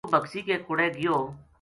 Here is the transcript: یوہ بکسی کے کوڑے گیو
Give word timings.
یوہ 0.05 0.11
بکسی 0.13 0.41
کے 0.47 0.55
کوڑے 0.65 0.87
گیو 0.97 1.15